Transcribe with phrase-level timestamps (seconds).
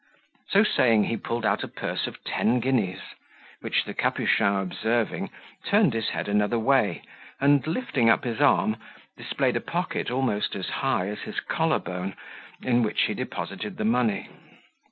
[0.49, 3.01] So saying he pulled out a purse of ten guineas,
[3.59, 5.29] which the Capuchin observing,
[5.63, 7.03] turned his head another way,
[7.39, 8.77] and, lifting up his arm,
[9.15, 12.15] displayed a pocket almost as high as his collar bone,
[12.63, 14.27] in which he deposited the money.